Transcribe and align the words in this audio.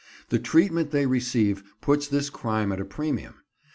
The 0.29 0.39
treatment 0.39 0.89
they 0.89 1.05
receive 1.05 1.61
puts 1.79 2.07
this 2.07 2.31
crime 2.31 2.71
at 2.71 2.81
a 2.81 2.85
premium. 2.85 3.35